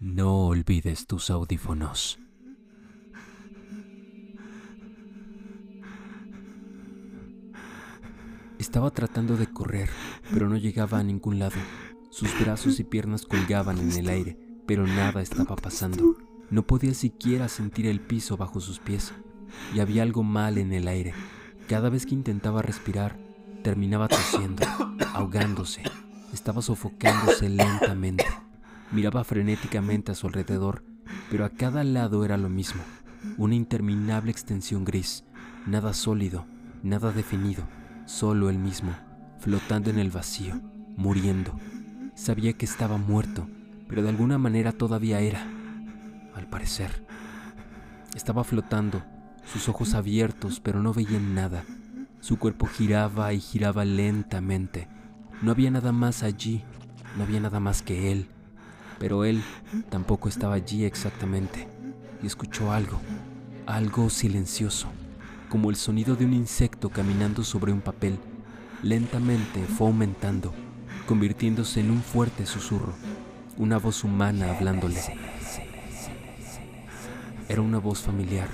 [0.00, 2.20] No olvides tus audífonos.
[8.60, 9.90] Estaba tratando de correr,
[10.32, 11.56] pero no llegaba a ningún lado.
[12.10, 14.38] Sus brazos y piernas colgaban en el aire,
[14.68, 16.16] pero nada estaba pasando.
[16.48, 19.12] No podía siquiera sentir el piso bajo sus pies,
[19.74, 21.12] y había algo mal en el aire.
[21.68, 23.18] Cada vez que intentaba respirar,
[23.64, 24.64] terminaba tosiendo,
[25.12, 25.82] ahogándose.
[26.32, 28.24] Estaba sofocándose lentamente.
[28.90, 30.82] Miraba frenéticamente a su alrededor,
[31.30, 32.80] pero a cada lado era lo mismo.
[33.36, 35.24] Una interminable extensión gris,
[35.66, 36.46] nada sólido,
[36.82, 37.64] nada definido,
[38.06, 38.92] solo él mismo,
[39.38, 40.60] flotando en el vacío,
[40.96, 41.58] muriendo.
[42.14, 43.46] Sabía que estaba muerto,
[43.88, 45.46] pero de alguna manera todavía era,
[46.34, 47.04] al parecer.
[48.14, 49.02] Estaba flotando,
[49.44, 51.64] sus ojos abiertos, pero no veían nada.
[52.20, 54.88] Su cuerpo giraba y giraba lentamente.
[55.42, 56.64] No había nada más allí,
[57.16, 58.28] no había nada más que él,
[58.98, 59.42] pero él
[59.90, 61.66] tampoco estaba allí exactamente.
[62.22, 63.00] Y escuchó algo,
[63.66, 64.88] algo silencioso,
[65.48, 68.18] como el sonido de un insecto caminando sobre un papel.
[68.82, 70.52] Lentamente fue aumentando,
[71.06, 72.92] convirtiéndose en un fuerte susurro,
[73.56, 75.00] una voz humana hablándole.
[77.48, 78.48] Era una voz familiar.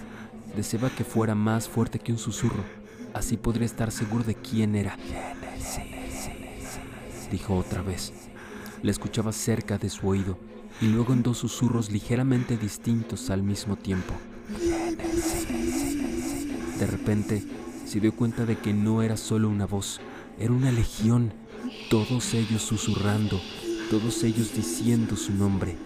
[0.56, 2.64] Deseaba que fuera más fuerte que un susurro,
[3.12, 4.96] así podría estar seguro de quién era.
[7.30, 8.12] Dijo otra vez.
[8.84, 10.38] La escuchaba cerca de su oído
[10.82, 14.12] y luego en dos susurros ligeramente distintos al mismo tiempo.
[16.78, 17.42] De repente
[17.86, 20.02] se dio cuenta de que no era solo una voz,
[20.38, 21.32] era una legión,
[21.88, 23.40] todos ellos susurrando,
[23.88, 25.78] todos ellos diciendo su nombre.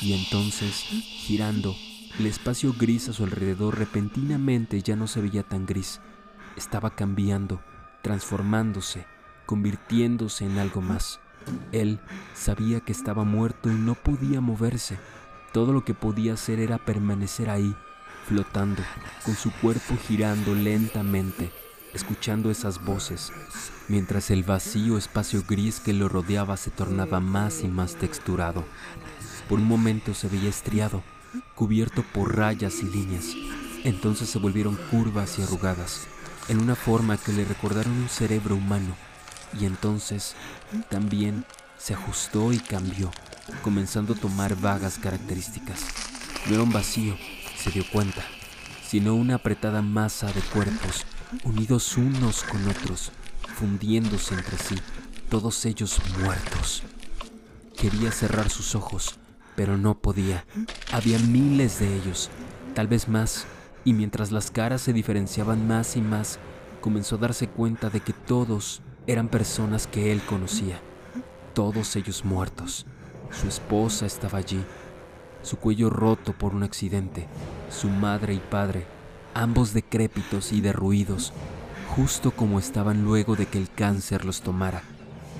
[0.00, 1.74] Y entonces, girando,
[2.18, 6.00] el espacio gris a su alrededor repentinamente ya no se veía tan gris.
[6.56, 7.60] Estaba cambiando,
[8.02, 9.06] transformándose,
[9.46, 11.20] convirtiéndose en algo más.
[11.72, 12.00] Él
[12.34, 14.98] sabía que estaba muerto y no podía moverse.
[15.52, 17.74] Todo lo que podía hacer era permanecer ahí,
[18.26, 18.82] flotando,
[19.24, 21.50] con su cuerpo girando lentamente,
[21.94, 23.32] escuchando esas voces,
[23.88, 28.64] mientras el vacío espacio gris que lo rodeaba se tornaba más y más texturado.
[29.48, 31.02] Por un momento se veía estriado,
[31.54, 33.34] cubierto por rayas y líneas.
[33.84, 36.06] Entonces se volvieron curvas y arrugadas,
[36.48, 38.94] en una forma que le recordaron un cerebro humano.
[39.58, 40.34] Y entonces
[40.90, 41.44] también
[41.78, 43.10] se ajustó y cambió,
[43.62, 45.84] comenzando a tomar vagas características.
[46.46, 47.16] No era un vacío,
[47.56, 48.22] se dio cuenta,
[48.86, 51.06] sino una apretada masa de cuerpos,
[51.44, 53.12] unidos unos con otros,
[53.56, 54.76] fundiéndose entre sí,
[55.28, 56.82] todos ellos muertos.
[57.76, 59.18] Quería cerrar sus ojos,
[59.54, 60.44] pero no podía.
[60.92, 62.30] Había miles de ellos,
[62.74, 63.46] tal vez más,
[63.84, 66.38] y mientras las caras se diferenciaban más y más,
[66.80, 70.80] comenzó a darse cuenta de que todos eran personas que él conocía,
[71.54, 72.86] todos ellos muertos.
[73.30, 74.64] Su esposa estaba allí,
[75.42, 77.26] su cuello roto por un accidente,
[77.70, 78.86] su madre y padre,
[79.34, 81.32] ambos decrépitos y derruidos,
[81.94, 84.82] justo como estaban luego de que el cáncer los tomara,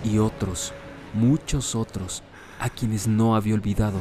[0.05, 0.73] y otros,
[1.15, 2.23] muchos otros,
[2.61, 3.99] a quienes no había olvidado,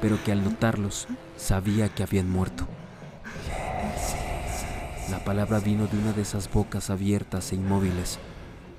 [0.00, 2.66] pero que al notarlos sabía que habían muerto.
[5.10, 8.18] La palabra vino de una de esas bocas abiertas e inmóviles,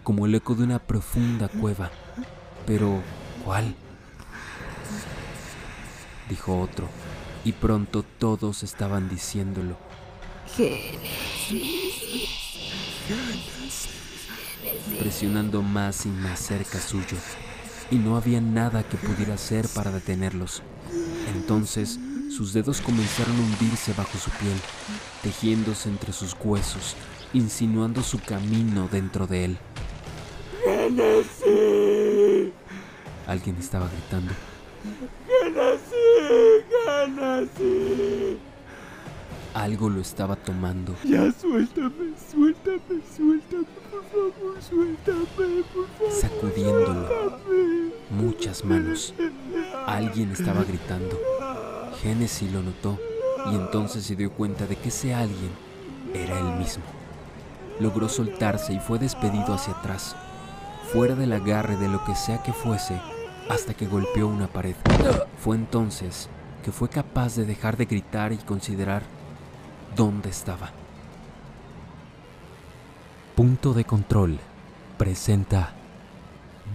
[0.03, 1.91] como el eco de una profunda cueva.
[2.65, 3.01] Pero,
[3.43, 3.75] ¿cuál?
[6.29, 6.89] Dijo otro,
[7.43, 9.77] y pronto todos estaban diciéndolo.
[14.99, 17.17] Presionando más y más cerca suyo,
[17.91, 20.63] y no había nada que pudiera hacer para detenerlos.
[21.35, 21.99] Entonces
[22.35, 24.57] sus dedos comenzaron a hundirse bajo su piel,
[25.21, 26.95] tejiéndose entre sus huesos,
[27.33, 29.57] insinuando su camino dentro de él.
[33.27, 34.33] Alguien estaba gritando.
[35.27, 36.65] ¡Genesis!
[36.85, 38.54] ¡Genesis!
[39.55, 46.11] Algo lo estaba tomando, Ya suéltame, suéltame, suéltame, por favor, suéltame, por favor.
[46.11, 47.07] sacudiéndolo.
[47.07, 47.91] Suéltame.
[48.11, 49.13] Muchas manos.
[49.87, 51.17] Alguien estaba gritando.
[52.01, 52.99] Genesis lo notó
[53.49, 55.51] y entonces se dio cuenta de que ese alguien
[56.13, 56.83] era él mismo.
[57.79, 60.17] Logró soltarse y fue despedido hacia atrás,
[60.91, 62.99] fuera del agarre de lo que sea que fuese,
[63.49, 64.75] hasta que golpeó una pared.
[65.39, 66.27] Fue entonces
[66.61, 69.03] que fue capaz de dejar de gritar y considerar
[69.95, 70.71] dónde estaba.
[73.35, 74.39] Punto de control
[74.97, 75.73] presenta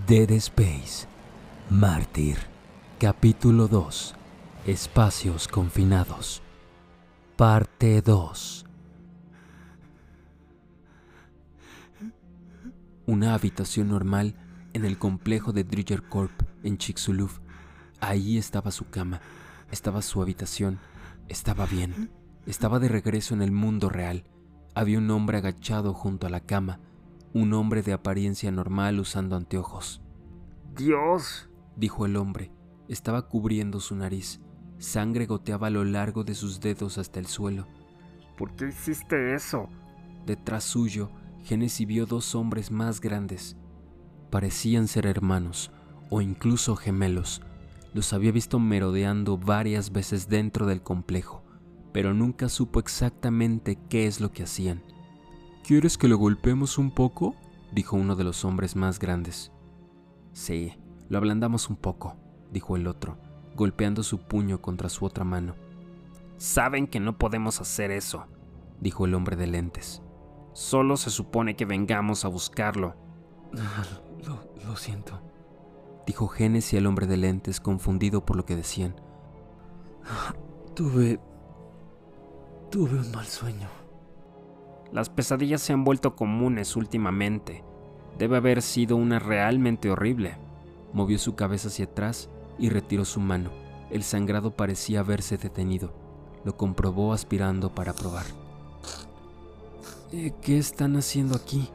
[0.06, 1.06] Dead Space
[1.68, 2.38] Mártir,
[2.98, 4.14] capítulo 2.
[4.66, 6.42] Espacios confinados.
[7.36, 8.66] Parte 2.
[13.06, 14.34] Una habitación normal
[14.72, 16.32] en el complejo de Dridger Corp
[16.62, 17.30] en Chicxulub.
[18.00, 19.20] Ahí estaba su cama,
[19.70, 20.78] estaba su habitación,
[21.28, 22.10] estaba bien,
[22.50, 24.24] estaba de regreso en el mundo real.
[24.74, 26.80] Había un hombre agachado junto a la cama,
[27.32, 30.02] un hombre de apariencia normal usando anteojos.
[30.74, 32.52] Dios, dijo el hombre,
[32.88, 34.40] estaba cubriendo su nariz.
[34.78, 37.66] Sangre goteaba a lo largo de sus dedos hasta el suelo.
[38.36, 39.68] ¿por qué hiciste eso?
[40.24, 41.10] Detrás suyo,
[41.44, 43.56] Genesis vio dos hombres más grandes.
[44.30, 45.70] Parecían ser hermanos
[46.08, 47.42] o incluso gemelos.
[47.92, 51.39] Los había visto merodeando varias veces dentro del complejo,
[51.92, 54.82] pero nunca supo exactamente qué es lo que hacían.
[55.64, 57.34] ¿Quieres que lo golpeemos un poco?
[57.72, 59.52] dijo uno de los hombres más grandes.
[60.32, 60.74] Sí,
[61.08, 62.16] lo ablandamos un poco,
[62.50, 63.18] dijo el otro,
[63.54, 65.54] golpeando su puño contra su otra mano.
[66.36, 68.26] Saben que no podemos hacer eso,
[68.80, 70.02] dijo el hombre de lentes.
[70.52, 72.96] Solo se supone que vengamos a buscarlo.
[74.26, 75.18] Lo, lo siento,
[76.06, 78.94] dijo Genesis el hombre de lentes, confundido por lo que decían.
[80.74, 81.18] Tuve...
[82.70, 83.68] Tuve un mal sueño.
[84.92, 87.64] Las pesadillas se han vuelto comunes últimamente.
[88.16, 90.36] Debe haber sido una realmente horrible.
[90.92, 92.28] Movió su cabeza hacia atrás
[92.60, 93.50] y retiró su mano.
[93.90, 95.92] El sangrado parecía haberse detenido.
[96.44, 98.26] Lo comprobó aspirando para probar.
[100.12, 101.68] Eh, ¿Qué están haciendo aquí?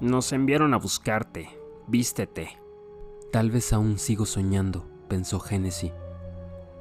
[0.00, 1.50] Nos enviaron a buscarte.
[1.86, 2.58] Vístete.
[3.30, 5.92] Tal vez aún sigo soñando, pensó Genesis.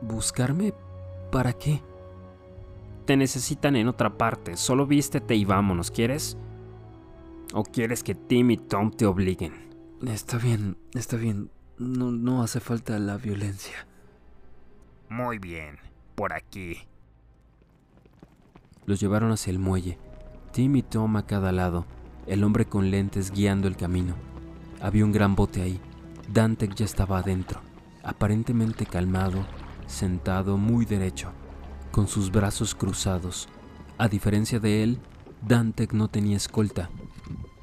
[0.01, 0.74] ¿Buscarme?
[1.31, 1.81] ¿Para qué?
[3.06, 4.57] Te necesitan en otra parte.
[4.57, 6.38] Solo vístete y vámonos, ¿quieres?
[7.53, 9.53] ¿O quieres que Tim y Tom te obliguen?
[10.07, 11.50] Está bien, está bien.
[11.77, 13.88] No, no hace falta la violencia.
[15.09, 15.77] Muy bien,
[16.15, 16.77] por aquí.
[18.86, 19.98] Los llevaron hacia el muelle.
[20.51, 21.86] Tim y Tom a cada lado,
[22.27, 24.15] el hombre con lentes guiando el camino.
[24.81, 25.80] Había un gran bote ahí.
[26.31, 27.59] Dante ya estaba adentro,
[28.03, 29.45] aparentemente calmado,
[29.86, 31.31] sentado muy derecho,
[31.91, 33.47] con sus brazos cruzados.
[33.97, 34.99] A diferencia de él,
[35.47, 36.89] Dante no tenía escolta.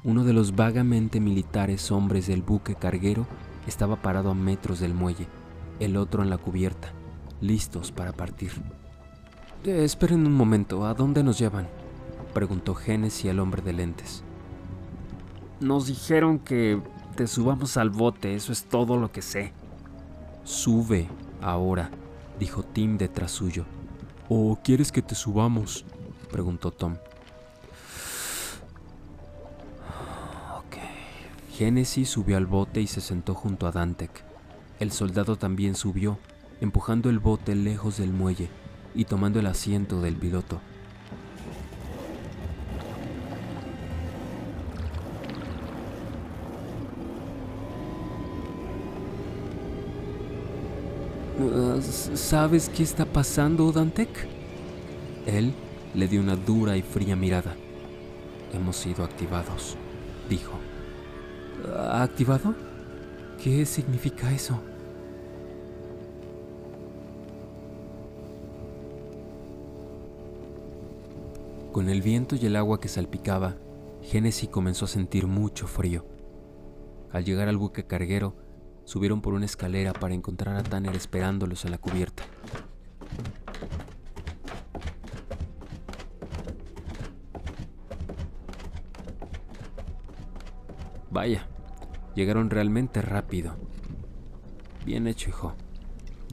[0.03, 3.27] Uno de los vagamente militares hombres del buque carguero
[3.67, 5.27] estaba parado a metros del muelle,
[5.79, 6.93] el otro en la cubierta,
[7.41, 8.51] listos para partir.
[9.65, 11.67] Eh, esperen un momento, ¿a dónde nos llevan?
[12.33, 14.23] preguntó Genesis al hombre de lentes.
[15.59, 16.81] Nos dijeron que
[17.15, 19.51] te subamos al bote, eso es todo lo que sé.
[20.43, 21.09] Sube,
[21.41, 21.89] ahora,
[22.39, 23.65] dijo Tim detrás suyo.
[24.31, 25.85] ¿O quieres que te subamos?
[26.31, 26.97] preguntó Tom.
[30.55, 30.77] Ok.
[31.51, 34.11] Genesis subió al bote y se sentó junto a Dantec.
[34.79, 36.19] El soldado también subió,
[36.61, 38.49] empujando el bote lejos del muelle
[38.93, 40.61] y tomando el asiento del piloto.
[52.15, 54.09] ¿Sabes qué está pasando, Dantec?
[55.25, 55.53] Él
[55.95, 57.55] le dio una dura y fría mirada.
[58.53, 59.77] Hemos sido activados,
[60.29, 60.53] dijo.
[61.91, 62.55] ¿Activado?
[63.41, 64.59] ¿Qué significa eso?
[71.71, 73.55] Con el viento y el agua que salpicaba,
[74.01, 76.03] Genesis comenzó a sentir mucho frío.
[77.11, 78.33] Al llegar al buque carguero,
[78.89, 82.23] subieron por una escalera para encontrar a Tanner esperándolos en la cubierta.
[91.11, 91.45] Vaya,
[92.15, 93.57] llegaron realmente rápido.
[94.87, 95.53] Bien hecho, hijo,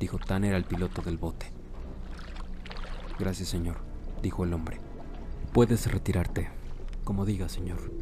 [0.01, 1.51] dijo Tanner al piloto del bote.
[3.19, 3.77] Gracias, señor,
[4.23, 4.81] dijo el hombre.
[5.53, 6.49] Puedes retirarte,
[7.05, 7.93] como diga, señor.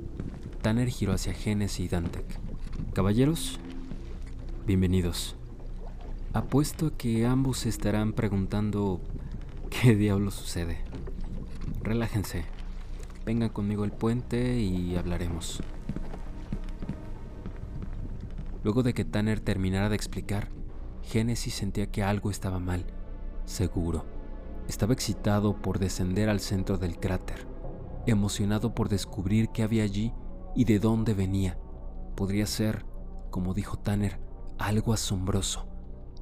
[0.62, 2.24] Tanner giró hacia Genesis y Dantec.
[2.92, 3.58] Caballeros,
[4.66, 5.36] bienvenidos.
[6.32, 9.00] Apuesto a que ambos se estarán preguntando
[9.68, 10.78] qué diablo sucede.
[11.82, 12.44] Relájense.
[13.26, 15.62] Vengan conmigo al puente y hablaremos.
[18.62, 20.48] Luego de que Tanner terminara de explicar,
[21.02, 22.86] Genesis sentía que algo estaba mal,
[23.44, 24.06] seguro.
[24.66, 27.46] Estaba excitado por descender al centro del cráter,
[28.06, 30.14] emocionado por descubrir qué había allí
[30.56, 31.58] y de dónde venía.
[32.16, 32.86] Podría ser,
[33.30, 34.23] como dijo Tanner,
[34.58, 35.68] algo asombroso,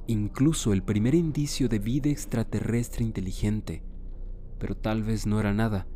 [0.07, 3.83] incluso el primer indicio de vida extraterrestre inteligente.
[4.59, 5.87] Pero tal vez no era nada,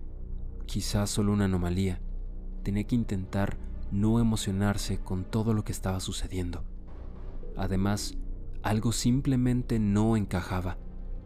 [0.66, 2.02] quizás solo una anomalía.
[2.64, 3.58] Tenía que intentar
[3.92, 6.66] no emocionarse con todo lo que estaba sucediendo.
[7.56, 8.18] Además,
[8.64, 10.78] Algo simplemente no encajaba.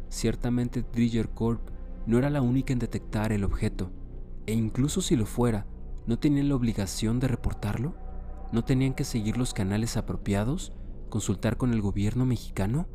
[0.10, 1.70] Ciertamente Dridger Corp
[2.06, 3.92] no era la única en detectar el objeto,
[4.46, 5.66] e incluso si lo fuera,
[6.06, 7.96] ¿no tenían la obligación de reportarlo?
[8.52, 10.74] ¿No tenían que seguir los canales apropiados?
[11.12, 12.88] ¿Consultar con el gobierno mexicano?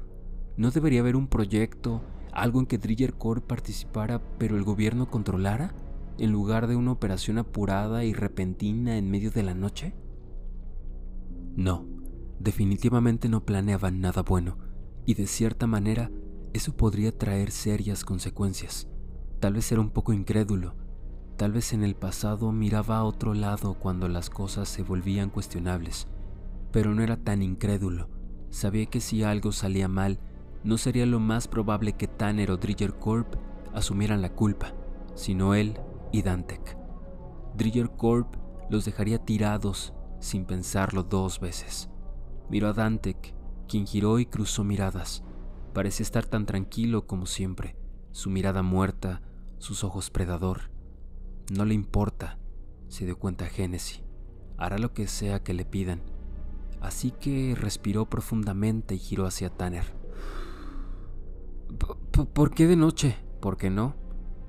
[0.56, 2.00] ¿No debería haber un proyecto,
[2.32, 5.74] algo en que Dridger Corp participara pero el gobierno controlara,
[6.16, 9.94] en lugar de una operación apurada y repentina en medio de la noche?
[11.56, 11.84] No,
[12.40, 14.56] definitivamente no planeaban nada bueno,
[15.04, 16.10] y de cierta manera
[16.54, 18.88] eso podría traer serias consecuencias.
[19.40, 20.74] Tal vez era un poco incrédulo,
[21.36, 26.08] tal vez en el pasado miraba a otro lado cuando las cosas se volvían cuestionables,
[26.72, 28.08] pero no era tan incrédulo.
[28.50, 30.18] Sabía que si algo salía mal,
[30.64, 33.34] no sería lo más probable que Tanner o Dridger Corp
[33.72, 34.72] asumieran la culpa,
[35.14, 35.78] sino él
[36.12, 36.76] y Dantec.
[37.56, 38.34] Dridger Corp
[38.70, 41.88] los dejaría tirados sin pensarlo dos veces.
[42.48, 43.34] Miró a Dantec,
[43.68, 45.22] quien giró y cruzó miradas.
[45.72, 47.76] Parecía estar tan tranquilo como siempre,
[48.12, 49.22] su mirada muerta,
[49.58, 50.70] sus ojos predador.
[51.52, 52.38] No le importa,
[52.88, 54.02] se dio cuenta Genesis.
[54.56, 56.02] Hará lo que sea que le pidan.
[56.80, 59.94] Así que respiró profundamente y giró hacia Tanner.
[62.32, 63.16] ¿Por qué de noche?
[63.40, 63.94] ¿Por qué no?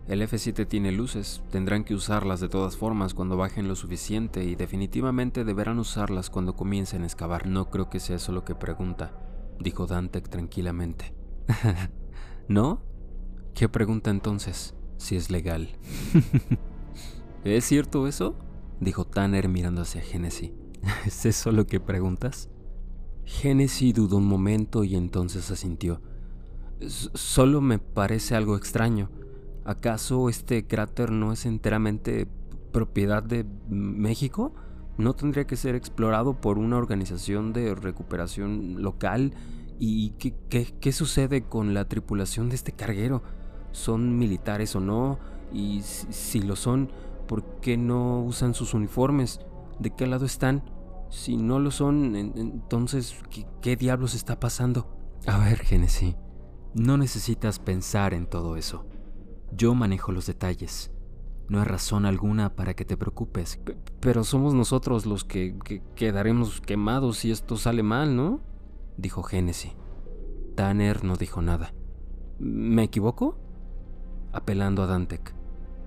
[0.08, 4.56] El F7 tiene luces, tendrán que usarlas de todas formas cuando bajen lo suficiente y
[4.56, 7.46] definitivamente deberán usarlas cuando comiencen a excavar.
[7.46, 9.12] No creo que sea eso lo que pregunta,
[9.60, 11.14] dijo Dantec tranquilamente.
[12.48, 12.82] ¿No?
[13.54, 14.76] ¿Qué pregunta entonces?
[14.96, 15.78] Si es legal.
[17.44, 18.38] ¿Es cierto eso?
[18.80, 20.52] dijo Tanner mirando hacia Genesis.
[21.06, 22.50] ¿Es eso lo que preguntas?
[23.26, 26.02] Genesis dudó un momento y entonces asintió.
[26.88, 29.10] Solo me parece algo extraño.
[29.66, 32.28] ¿Acaso este cráter no es enteramente
[32.72, 34.54] propiedad de México?
[34.98, 39.34] ¿No tendría que ser explorado por una organización de recuperación local?
[39.80, 43.22] ¿Y qué, sucede con la tripulación de este carguero?
[43.72, 45.20] ¿Son militares o no?
[45.54, 46.90] Y si, lo son,
[47.28, 49.42] ¿por qué no usan sus uniformes?
[49.80, 50.64] ¿De qué lado están?
[51.10, 54.98] Si no lo son, entonces, ¿qué, qué diablos está pasando?
[55.26, 56.16] A ver, Genesis,
[56.74, 58.86] no necesitas pensar en todo eso.
[59.52, 60.92] Yo manejo los detalles.
[61.50, 63.60] No hay razón alguna para que te preocupes.
[64.02, 65.58] pero somos nosotros los que,
[65.96, 68.42] quedaremos quemados si esto sale mal, ¿no?
[68.98, 69.72] Dijo Genesis.
[70.56, 71.74] Tanner no dijo nada.
[72.40, 73.38] ¿Me equivoco?
[74.34, 75.34] Apelando a Dantec.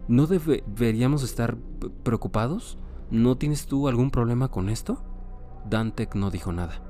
[0.09, 1.59] ¿No deberíamos estar
[2.03, 2.79] preocupados?
[3.11, 5.03] ¿No tienes tú algún problema con esto?
[5.69, 6.83] Dantec no dijo nada.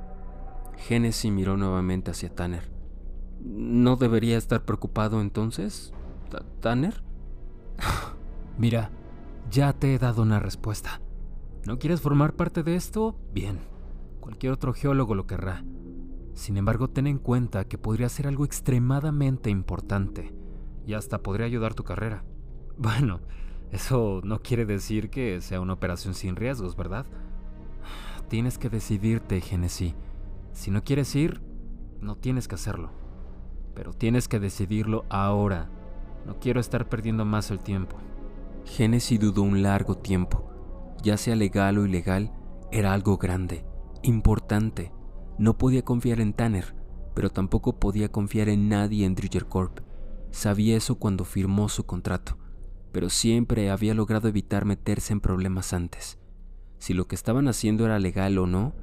[0.76, 2.70] Genesis miró nuevamente hacia Tanner.
[3.42, 5.92] ¿No debería estar preocupado entonces?
[6.60, 7.02] Tanner?
[8.58, 8.90] Mira,
[9.50, 11.00] ya te he dado una respuesta.
[11.66, 13.16] ¿No quieres formar parte de esto?
[13.32, 13.60] Bien.
[14.20, 15.64] Cualquier otro geólogo lo querrá.
[16.34, 20.32] Sin embargo, ten en cuenta que podría ser algo extremadamente importante
[20.86, 22.24] y hasta podría ayudar tu carrera.
[22.78, 23.20] Bueno,
[23.72, 27.06] eso no quiere decir que sea una operación sin riesgos, ¿verdad?
[28.28, 29.94] Tienes que decidirte, Genesis.
[30.52, 31.40] Si no quieres ir,
[32.00, 32.90] no tienes que hacerlo.
[33.74, 35.70] Pero tienes que decidirlo ahora
[36.26, 37.96] no quiero estar perdiendo más el tiempo.
[38.64, 40.50] Genesis dudó un largo tiempo.
[41.02, 42.32] Ya sea legal o ilegal,
[42.70, 43.64] era algo grande,
[44.02, 44.92] importante.
[45.38, 46.74] No podía confiar en Tanner,
[47.14, 49.80] pero tampoco podía confiar en nadie en Dridger Corp.
[50.30, 52.36] Sabía eso cuando firmó su contrato,
[52.92, 56.18] pero siempre había logrado evitar meterse en problemas antes.
[56.78, 58.75] Si lo que estaban haciendo era legal o no,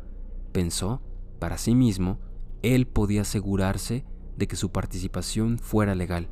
[0.52, 1.02] pensó,
[1.40, 2.20] para sí mismo,
[2.62, 6.30] él podía asegurarse de que su participación fuera legal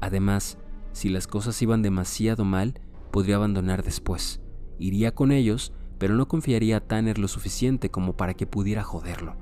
[0.00, 0.58] Además,
[0.92, 2.80] si las cosas iban demasiado mal,
[3.10, 4.40] podría abandonar después.
[4.78, 9.36] Iría con ellos, pero no confiaría a Tanner lo suficiente como para que pudiera joderlo.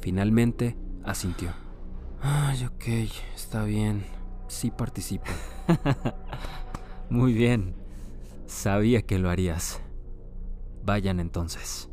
[0.00, 1.52] Finalmente, asintió.
[2.20, 4.04] Ay, ok, está bien.
[4.48, 5.26] Sí participo.
[7.10, 7.74] Muy bien.
[8.46, 9.80] Sabía que lo harías.
[10.84, 11.90] Vayan entonces.